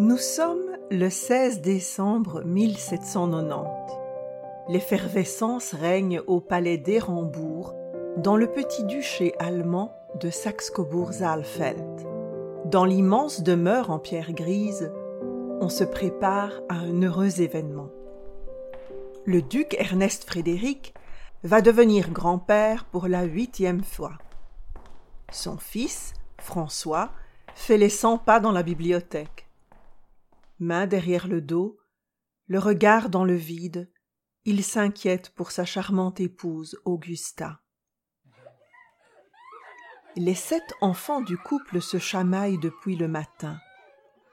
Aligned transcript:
Nous 0.00 0.18
sommes 0.18 0.76
le 0.90 1.08
16 1.08 1.60
décembre 1.60 2.42
1790. 2.44 3.64
L'effervescence 4.68 5.72
règne 5.72 6.20
au 6.26 6.40
palais 6.40 6.78
d'Érambourg, 6.78 7.72
dans 8.16 8.36
le 8.36 8.48
petit 8.48 8.82
duché 8.82 9.34
allemand 9.38 9.96
de 10.20 10.30
Saxe-Cobourg-Saalfeld. 10.30 12.08
Dans 12.64 12.84
l'immense 12.84 13.44
demeure 13.44 13.92
en 13.92 14.00
pierre 14.00 14.32
grise, 14.32 14.92
on 15.60 15.68
se 15.68 15.84
prépare 15.84 16.50
à 16.68 16.74
un 16.74 17.00
heureux 17.02 17.40
événement. 17.40 17.90
Le 19.24 19.42
duc 19.42 19.76
Ernest 19.78 20.24
Frédéric 20.24 20.92
va 21.44 21.60
devenir 21.60 22.10
grand-père 22.10 22.84
pour 22.86 23.06
la 23.06 23.22
huitième 23.22 23.84
fois. 23.84 24.18
Son 25.30 25.56
fils, 25.56 26.14
François, 26.40 27.10
fait 27.54 27.78
les 27.78 27.90
cent 27.90 28.18
pas 28.18 28.40
dans 28.40 28.50
la 28.50 28.64
bibliothèque 28.64 29.43
main 30.58 30.86
derrière 30.86 31.28
le 31.28 31.40
dos, 31.40 31.78
le 32.46 32.58
regard 32.58 33.10
dans 33.10 33.24
le 33.24 33.34
vide, 33.34 33.90
il 34.44 34.62
s'inquiète 34.62 35.30
pour 35.30 35.50
sa 35.50 35.64
charmante 35.64 36.20
épouse 36.20 36.78
Augusta. 36.84 37.60
Les 40.16 40.34
sept 40.34 40.74
enfants 40.80 41.22
du 41.22 41.36
couple 41.36 41.80
se 41.80 41.98
chamaillent 41.98 42.58
depuis 42.58 42.96
le 42.96 43.08
matin. 43.08 43.58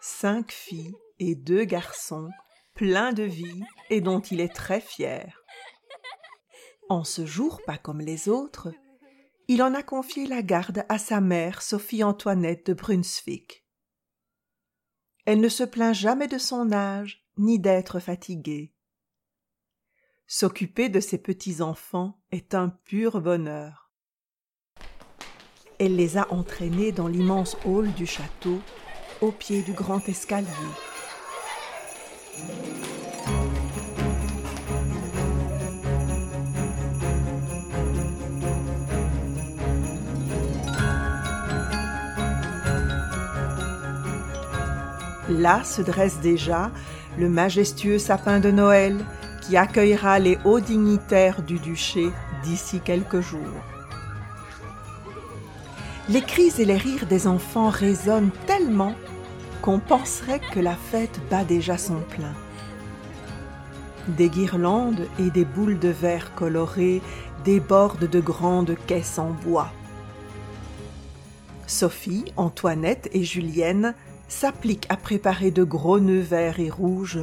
Cinq 0.00 0.52
filles 0.52 0.94
et 1.18 1.34
deux 1.34 1.64
garçons, 1.64 2.30
pleins 2.74 3.12
de 3.12 3.22
vie 3.22 3.62
et 3.90 4.00
dont 4.00 4.20
il 4.20 4.40
est 4.40 4.54
très 4.54 4.80
fier. 4.80 5.42
En 6.88 7.02
ce 7.02 7.24
jour, 7.24 7.62
pas 7.66 7.78
comme 7.78 8.00
les 8.00 8.28
autres, 8.28 8.70
il 9.48 9.62
en 9.62 9.74
a 9.74 9.82
confié 9.82 10.26
la 10.26 10.42
garde 10.42 10.84
à 10.88 10.98
sa 10.98 11.20
mère 11.20 11.62
Sophie 11.62 12.04
Antoinette 12.04 12.66
de 12.66 12.74
Brunswick. 12.74 13.63
Elle 15.24 15.40
ne 15.40 15.48
se 15.48 15.64
plaint 15.64 15.94
jamais 15.94 16.28
de 16.28 16.38
son 16.38 16.72
âge, 16.72 17.24
ni 17.38 17.58
d'être 17.58 17.98
fatiguée. 17.98 18.72
S'occuper 20.26 20.88
de 20.88 21.00
ses 21.00 21.18
petits-enfants 21.18 22.20
est 22.30 22.54
un 22.54 22.68
pur 22.68 23.20
bonheur. 23.20 23.90
Elle 25.78 25.96
les 25.96 26.16
a 26.16 26.32
entraînés 26.32 26.92
dans 26.92 27.08
l'immense 27.08 27.56
hall 27.64 27.92
du 27.92 28.06
château, 28.06 28.60
au 29.20 29.32
pied 29.32 29.62
du 29.62 29.72
grand 29.72 30.06
escalier. 30.08 30.48
Là 45.28 45.64
se 45.64 45.82
dresse 45.82 46.20
déjà 46.20 46.70
le 47.18 47.28
majestueux 47.28 47.98
sapin 47.98 48.40
de 48.40 48.50
Noël 48.50 48.96
qui 49.40 49.56
accueillera 49.56 50.18
les 50.18 50.38
hauts 50.44 50.60
dignitaires 50.60 51.42
du 51.42 51.58
duché 51.58 52.10
d'ici 52.42 52.80
quelques 52.80 53.20
jours. 53.20 53.40
Les 56.08 56.20
cris 56.20 56.52
et 56.58 56.64
les 56.64 56.76
rires 56.76 57.06
des 57.06 57.26
enfants 57.26 57.70
résonnent 57.70 58.30
tellement 58.46 58.94
qu'on 59.62 59.78
penserait 59.78 60.40
que 60.52 60.60
la 60.60 60.74
fête 60.74 61.18
bat 61.30 61.44
déjà 61.44 61.78
son 61.78 62.00
plein. 62.10 62.34
Des 64.08 64.28
guirlandes 64.28 65.08
et 65.18 65.30
des 65.30 65.46
boules 65.46 65.78
de 65.78 65.88
verre 65.88 66.34
colorées 66.34 67.00
débordent 67.44 68.08
de 68.08 68.20
grandes 68.20 68.76
caisses 68.86 69.18
en 69.18 69.30
bois. 69.30 69.72
Sophie, 71.66 72.26
Antoinette 72.36 73.08
et 73.12 73.24
Julienne 73.24 73.94
s'appliquent 74.28 74.86
à 74.88 74.96
préparer 74.96 75.50
de 75.50 75.64
gros 75.64 76.00
nœuds 76.00 76.20
verts 76.20 76.60
et 76.60 76.70
rouges, 76.70 77.20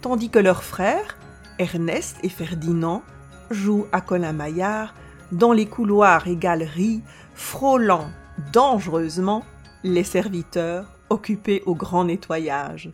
tandis 0.00 0.30
que 0.30 0.38
leurs 0.38 0.64
frères, 0.64 1.18
Ernest 1.58 2.18
et 2.22 2.28
Ferdinand, 2.28 3.02
jouent 3.50 3.86
à 3.92 4.00
Colin-Maillard 4.00 4.94
dans 5.32 5.52
les 5.52 5.66
couloirs 5.66 6.28
et 6.28 6.36
galeries, 6.36 7.02
frôlant 7.34 8.08
dangereusement 8.52 9.44
les 9.82 10.04
serviteurs 10.04 10.86
occupés 11.10 11.62
au 11.66 11.74
grand 11.74 12.04
nettoyage. 12.04 12.90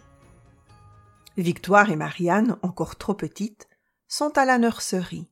Victoire 1.36 1.90
et 1.90 1.96
Marianne, 1.96 2.56
encore 2.62 2.96
trop 2.96 3.14
petites, 3.14 3.68
sont 4.06 4.36
à 4.36 4.44
la 4.44 4.58
nurserie. 4.58 5.28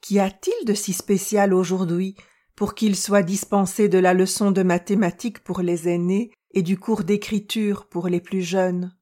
Qu'y 0.00 0.18
a-t-il 0.18 0.66
de 0.66 0.72
si 0.72 0.94
spécial 0.94 1.52
aujourd'hui 1.52 2.16
pour 2.56 2.74
qu'ils 2.74 2.96
soient 2.96 3.22
dispensés 3.22 3.88
de 3.88 3.98
la 3.98 4.14
leçon 4.14 4.50
de 4.50 4.62
mathématiques 4.62 5.44
pour 5.44 5.60
les 5.60 5.88
aînés 5.88 6.30
et 6.52 6.62
du 6.62 6.78
cours 6.78 7.04
d'écriture 7.04 7.86
pour 7.86 8.08
les 8.08 8.20
plus 8.20 8.42
jeunes. 8.42 8.96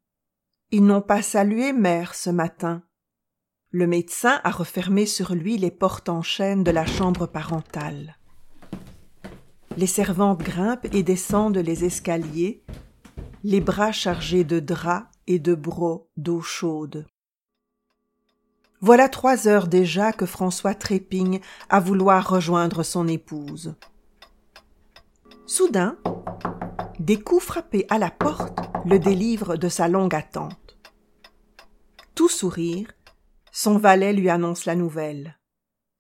Ils 0.71 0.85
n'ont 0.85 1.03
pas 1.03 1.23
salué 1.23 1.73
mère 1.73 2.15
ce 2.15 2.31
matin. 2.31 2.83
Le 3.71 3.87
médecin 3.87 4.41
a 4.45 4.51
refermé 4.51 5.07
sur 5.07 5.35
lui 5.35 5.59
les 5.59 5.71
portes 5.71 6.09
en 6.09 6.23
chaîne 6.23 6.65
de 6.65 6.71
la 6.71 6.87
chambre 6.87 7.27
parentale. 7.27 8.19
Les 9.77 9.87
servantes 9.87 10.41
grimpent 10.41 10.93
et 10.93 11.03
descendent 11.03 11.59
les 11.59 11.85
escaliers, 11.85 12.65
les 13.45 13.61
bras 13.61 13.93
chargés 13.93 14.45
de 14.45 14.59
draps 14.59 15.09
et 15.27 15.39
de 15.39 15.55
brocs 15.55 16.09
d'eau 16.17 16.41
chaude. 16.41 17.07
Voilà 18.81 19.09
trois 19.09 19.49
heures 19.49 19.69
déjà 19.69 20.13
que 20.13 20.27
François 20.27 20.75
trépigne 20.75 21.41
à 21.69 21.81
vouloir 21.81 22.29
rejoindre 22.29 22.83
son 22.83 23.09
épouse. 23.09 23.75
Soudain, 25.47 25.99
des 26.99 27.21
coups 27.21 27.45
frappés 27.45 27.87
à 27.91 27.99
la 27.99 28.11
porte 28.11 28.59
le 28.85 28.99
délivrent 28.99 29.57
de 29.57 29.69
sa 29.69 29.89
longue 29.89 30.15
attente. 30.15 30.79
Tout 32.15 32.29
sourire, 32.29 32.93
son 33.53 33.79
valet 33.79 34.13
lui 34.13 34.29
annonce 34.29 34.65
la 34.65 34.75
nouvelle. 34.75 35.39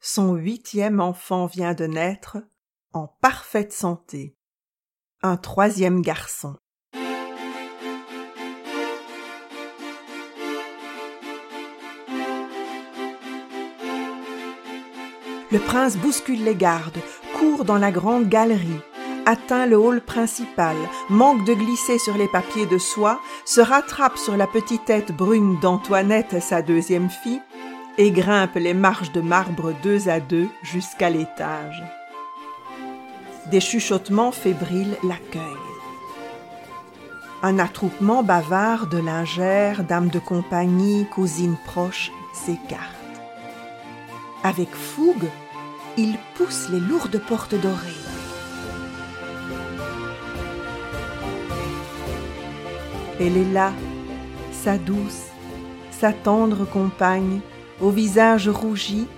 Son 0.00 0.34
huitième 0.34 1.00
enfant 1.00 1.46
vient 1.46 1.74
de 1.74 1.86
naître, 1.86 2.38
en 2.92 3.06
parfaite 3.20 3.72
santé. 3.72 4.36
Un 5.22 5.36
troisième 5.36 6.00
garçon. 6.02 6.56
Le 15.50 15.58
prince 15.58 15.96
bouscule 15.96 16.44
les 16.44 16.54
gardes, 16.54 16.98
court 17.38 17.64
dans 17.64 17.78
la 17.78 17.90
grande 17.90 18.28
galerie, 18.28 18.82
atteint 19.28 19.66
le 19.66 19.76
hall 19.76 20.00
principal, 20.00 20.74
manque 21.10 21.44
de 21.44 21.52
glisser 21.52 21.98
sur 21.98 22.16
les 22.16 22.28
papiers 22.28 22.64
de 22.64 22.78
soie, 22.78 23.20
se 23.44 23.60
rattrape 23.60 24.16
sur 24.16 24.38
la 24.38 24.46
petite 24.46 24.86
tête 24.86 25.14
brune 25.14 25.60
d'Antoinette, 25.60 26.42
sa 26.42 26.62
deuxième 26.62 27.10
fille, 27.10 27.42
et 27.98 28.10
grimpe 28.10 28.54
les 28.54 28.72
marches 28.72 29.12
de 29.12 29.20
marbre 29.20 29.74
deux 29.82 30.08
à 30.08 30.18
deux 30.18 30.48
jusqu'à 30.62 31.10
l'étage. 31.10 31.84
Des 33.50 33.60
chuchotements 33.60 34.32
fébriles 34.32 34.96
l'accueillent. 35.02 35.42
Un 37.42 37.58
attroupement 37.58 38.22
bavard 38.22 38.86
de 38.86 38.96
lingères, 38.96 39.84
dames 39.84 40.08
de 40.08 40.18
compagnie, 40.18 41.06
cousines 41.10 41.58
proches 41.66 42.10
s'écarte. 42.32 42.80
Avec 44.42 44.74
fougue, 44.74 45.28
il 45.98 46.16
pousse 46.34 46.70
les 46.70 46.80
lourdes 46.80 47.20
portes 47.28 47.56
dorées. 47.56 48.07
Elle 53.20 53.36
est 53.36 53.52
là, 53.52 53.72
sa 54.52 54.78
douce, 54.78 55.26
sa 55.90 56.12
tendre 56.12 56.64
compagne, 56.64 57.40
au 57.80 57.90
visage 57.90 58.48
rougi 58.48 59.08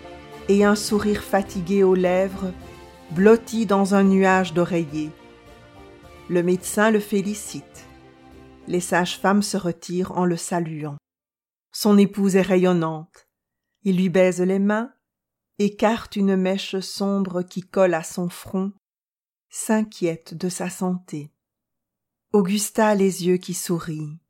et 0.49 0.65
un 0.65 0.75
sourire 0.75 1.23
fatigué 1.23 1.83
aux 1.83 1.95
lèvres, 1.95 2.53
blotti 3.11 3.67
dans 3.67 3.95
un 3.95 4.03
nuage 4.05 4.55
d'oreillers. 4.55 5.11
Le 6.31 6.43
médecin 6.43 6.91
le 6.91 6.99
félicite. 6.99 7.87
Les 8.67 8.81
sages-femmes 8.81 9.43
se 9.43 9.59
retirent 9.59 10.13
en 10.17 10.25
le 10.25 10.37
saluant. 10.37 10.97
Son 11.71 11.99
épouse 11.99 12.37
est 12.37 12.43
rayonnante. 12.43 13.29
Il 13.83 13.97
lui 13.97 14.09
baise 14.09 14.41
les 14.41 14.59
mains, 14.59 14.93
écarte 15.59 16.17
une 16.17 16.37
mèche 16.37 16.81
sombre 16.81 17.43
qui 17.43 17.61
colle 17.61 17.95
à 17.95 18.03
son 18.03 18.31
front, 18.31 18.73
s'inquiète 19.51 20.33
de 20.33 20.49
sa 20.49 20.71
santé. 20.71 21.31
Augusta 22.33 22.95
les 22.95 23.27
yeux 23.27 23.39
qui 23.39 23.55
sourient. 23.55 24.21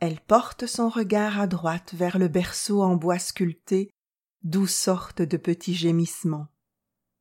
Elle 0.00 0.20
porte 0.20 0.66
son 0.66 0.90
regard 0.90 1.40
à 1.40 1.46
droite 1.46 1.94
vers 1.94 2.18
le 2.18 2.28
berceau 2.28 2.82
en 2.82 2.94
bois 2.96 3.18
sculpté, 3.18 3.90
d'où 4.42 4.66
sortent 4.66 5.22
de 5.22 5.38
petits 5.38 5.74
gémissements. 5.74 6.48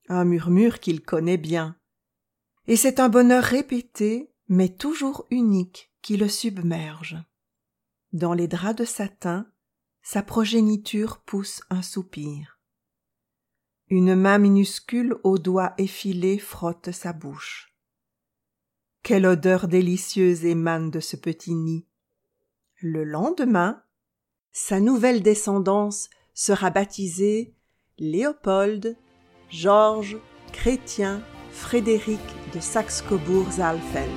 Un 0.10 0.26
murmure 0.26 0.82
qu'il 0.82 1.02
connaît 1.02 1.38
bien. 1.38 1.78
Et 2.68 2.76
c'est 2.76 3.00
un 3.00 3.08
bonheur 3.08 3.42
répété, 3.42 4.34
mais 4.50 4.68
toujours 4.68 5.26
unique, 5.32 5.94
qui 6.02 6.18
le 6.18 6.28
submerge. 6.28 7.16
Dans 8.12 8.34
les 8.34 8.50
draps 8.50 8.80
de 8.82 8.86
satin, 8.86 9.50
sa 10.02 10.24
progéniture 10.24 11.22
pousse 11.22 11.62
un 11.70 11.84
soupir. 11.84 12.60
Une 13.88 14.14
main 14.14 14.40
minuscule 14.40 15.16
aux 15.24 15.38
doigts 15.38 15.74
effilés 15.78 16.38
frotte 16.38 16.92
sa 16.92 17.14
bouche. 17.14 17.69
Quelle 19.04 19.26
odeur 19.26 19.68
délicieuse 19.68 20.46
émane 20.46 20.92
de 20.92 21.00
ce 21.00 21.16
petit 21.16 21.54
nid. 21.54 21.86
Le 22.82 23.04
lendemain, 23.04 23.82
sa 24.52 24.80
nouvelle 24.80 25.22
descendance 25.22 26.10
sera 26.34 26.70
baptisée 26.70 27.54
Léopold, 27.98 28.98
Georges, 29.50 30.18
Chrétien, 30.54 31.22
Frédéric 31.52 32.22
de 32.54 32.60
Saxe-Cobourg-Saalfeld. 32.60 34.10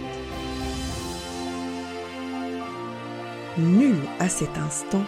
Nul 3.58 3.96
à 4.18 4.28
cet 4.28 4.56
instant 4.56 5.04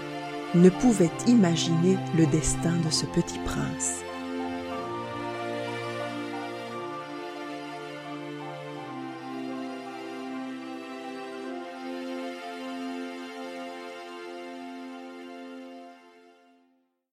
ne 0.55 0.69
pouvait 0.69 1.11
imaginer 1.27 1.97
le 2.17 2.27
destin 2.27 2.77
de 2.81 2.91
ce 2.91 3.07
petit 3.07 3.39
prince. 3.47 4.03